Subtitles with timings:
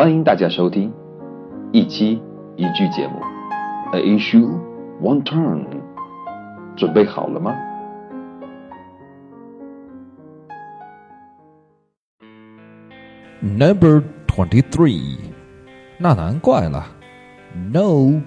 [0.00, 0.90] 欢迎大家收听
[1.72, 2.22] 一期
[2.56, 3.20] 一句节目
[3.92, 4.48] ，A issue
[4.98, 5.66] one turn，
[6.74, 7.54] 准备好了吗
[13.42, 15.18] ？Number twenty three，
[15.98, 16.86] 那难怪了
[17.70, 18.22] ，No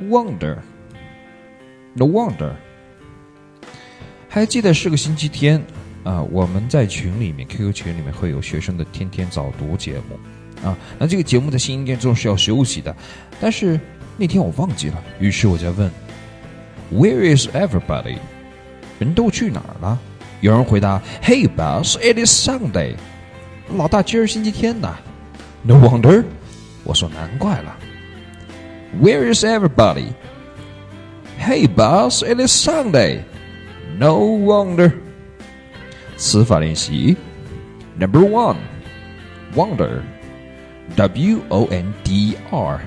[0.00, 2.52] wonder，No wonder。
[4.30, 5.62] 还记得是个星期天
[6.04, 10.18] 啊，我们在群里面，QQ 群里面会有学生的天天早读节目。
[10.63, 10.77] 啊。
[10.97, 12.95] 那这个节目在星期天中是要休息的，
[13.39, 13.79] 但是
[14.17, 15.89] 那天我忘记了，于是我在问，
[16.93, 18.17] Where is everybody？
[18.99, 19.99] 人都去哪儿了？
[20.41, 22.95] 有人回答，Hey boss，it is Sunday。
[23.75, 24.97] 老大，今儿星期天呐。
[25.63, 26.23] No wonder。
[26.83, 27.75] 我说难怪了。
[29.01, 34.93] Where is everybody？Hey boss，it is Sunday。No wonder.
[36.15, 37.17] 词法练习
[37.99, 38.57] Number one,
[39.55, 40.01] wonder.
[40.95, 42.81] W O N D R.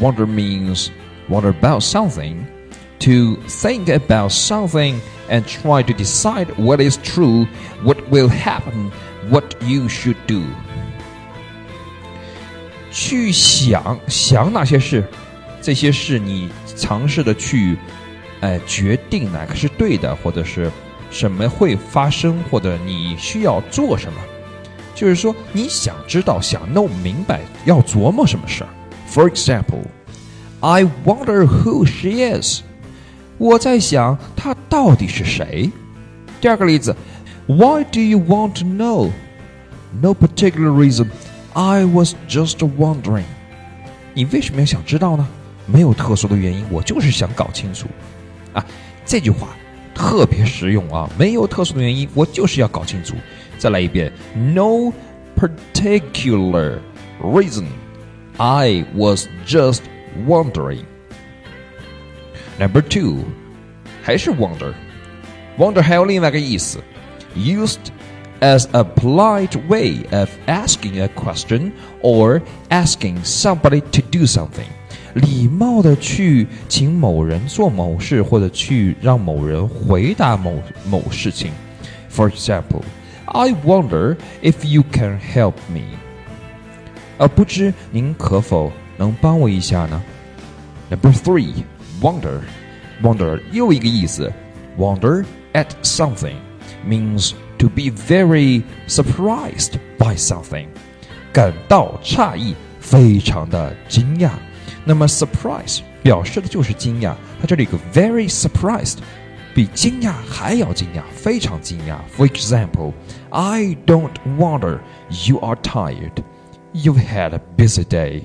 [0.00, 0.90] Wonder means
[1.28, 2.44] wonder about something,
[3.00, 7.46] to think about something and try to decide what is true,
[7.82, 8.90] what will happen,
[9.30, 10.42] what you should do.
[12.92, 15.04] 去想想哪些事，
[15.60, 17.76] 这些事你尝试的去
[18.40, 20.70] 哎，决定哪个是对的，或者是
[21.10, 24.18] 什么会发生，或者你需要做什么，
[25.01, 28.69] 就是说你想知道、想弄明白，要琢磨什么事儿。
[29.09, 29.81] For example,
[30.59, 32.61] I wonder who she is。
[33.39, 35.71] 我在想她到底是谁。
[36.39, 36.95] 第二个例子
[37.47, 39.09] ，Why do you want to know?
[39.99, 41.07] No particular reason.
[41.53, 43.23] I was just wondering。
[44.13, 45.27] 你为什么要想知道呢？
[45.65, 47.87] 没有特殊的原因，我就是想搞清楚。
[48.53, 48.63] 啊，
[49.03, 49.47] 这句话
[49.94, 51.08] 特别实用啊！
[51.18, 53.14] 没有特殊的原因，我就是要搞清楚。
[53.58, 54.92] 再来一遍，No
[55.36, 56.80] particular
[57.22, 57.66] reason,
[58.36, 59.80] I was just
[60.26, 60.84] wondering.
[62.58, 63.24] Number two，
[64.02, 66.78] 还是 wonder。wonder 还有另外一个意思，
[67.34, 67.78] used
[68.40, 74.68] as a polite way of asking a question or asking somebody to do something。
[75.14, 81.50] 礼貌的去请某人做某事，或者去让某人回答某某事情。
[82.10, 82.82] For example,
[83.24, 85.82] I wonder if you can help me.
[87.18, 90.02] 呃，不知您可否能帮我一下呢？
[90.90, 91.64] Number three,
[92.00, 92.40] wonder.
[93.02, 94.32] Wonder 又一个意思，
[94.78, 96.36] wonder at something
[96.86, 100.66] means to be very surprised by something，
[101.30, 104.30] 感到诧异，非常的惊讶。
[104.83, 108.97] 那么 surprise 表示的就是惊讶，它这里有个 very surprised，
[109.53, 111.97] 比惊讶还要惊讶，非常惊讶。
[112.17, 112.93] For example,
[113.29, 114.79] I don't wonder
[115.27, 116.23] you are tired.
[116.73, 118.23] You've had a busy day.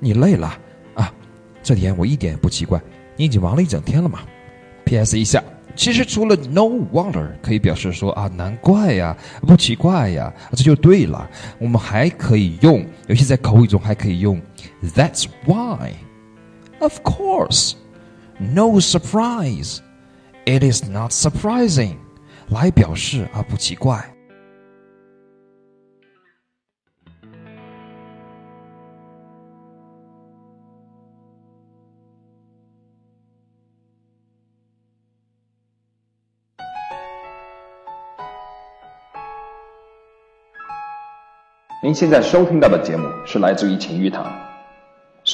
[0.00, 0.58] 你累了
[0.94, 1.12] 啊？
[1.62, 2.80] 这点我一点也不奇怪，
[3.16, 4.20] 你已经忙了一整天了嘛。
[4.84, 5.18] P.S.
[5.18, 5.42] 一下，
[5.74, 6.62] 其实除了 no
[6.92, 9.16] wonder 可以表示说啊难怪呀，
[9.46, 11.30] 不奇怪呀，这就对了。
[11.58, 14.40] 我们还可以用，尤其在口语中还可以用。
[14.92, 15.96] That's why.
[16.80, 17.76] Of course.
[18.38, 19.80] No surprise.
[20.44, 21.96] It is not surprising.
[22.50, 24.10] 来表示啊不奇怪。
[41.82, 44.53] 您现在收听到的节目是来自于勤于堂。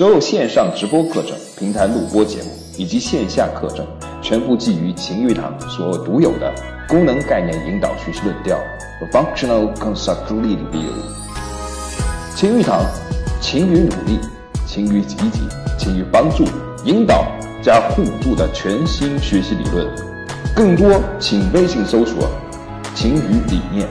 [0.00, 3.86] 所有线上直播课程、平台录播节目以及线下课程，
[4.22, 6.50] 全部基于晴雨堂所独有的
[6.88, 8.58] 功能概念引导学习论调
[8.98, 10.94] 和 （Functional Constructed View）。
[12.34, 12.82] 晴雨堂，
[13.42, 14.18] 勤于努力，
[14.66, 15.40] 勤于积极，
[15.78, 16.44] 勤于帮助、
[16.86, 17.26] 引导
[17.62, 19.86] 加互助的全新学习理论。
[20.56, 22.26] 更多请微信搜索
[22.96, 23.86] “晴雨理念”。